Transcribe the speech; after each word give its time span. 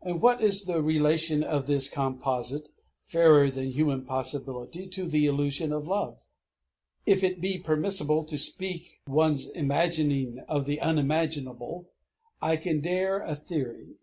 And 0.00 0.20
what 0.22 0.40
is 0.40 0.66
the 0.66 0.80
relation 0.80 1.42
of 1.42 1.66
this 1.66 1.88
composite, 1.90 2.68
fairer 3.00 3.50
than 3.50 3.72
human 3.72 4.04
possibility, 4.04 4.86
to 4.86 5.08
the 5.08 5.26
illusion 5.26 5.72
of 5.72 5.88
love? 5.88 6.28
If 7.04 7.24
it 7.24 7.40
be 7.40 7.58
permissible 7.58 8.22
to 8.26 8.38
speak 8.38 8.86
one's 9.08 9.48
imagining 9.48 10.38
of 10.46 10.66
the 10.66 10.80
unimaginable, 10.80 11.90
I 12.40 12.58
can 12.58 12.80
dare 12.80 13.22
a 13.22 13.34
theory. 13.34 13.96